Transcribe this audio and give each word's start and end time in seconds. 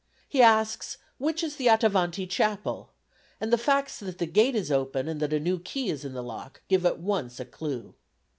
He 0.27 0.41
asks 0.41 0.97
which 1.19 1.43
is 1.43 1.57
the 1.57 1.67
Attavanti 1.67 2.27
Chapel, 2.27 2.89
and 3.39 3.53
the 3.53 3.55
facts 3.59 3.99
that 3.99 4.17
the 4.17 4.25
gate 4.25 4.55
is 4.55 4.71
open 4.71 5.07
and 5.07 5.19
that 5.19 5.31
a 5.31 5.39
new 5.39 5.59
key 5.59 5.91
is 5.91 6.03
in 6.03 6.13
the 6.13 6.23
lock 6.23 6.61
give 6.67 6.87
at 6.87 6.97
once 6.99 7.39
a 7.39 7.45
clue. 7.45 7.93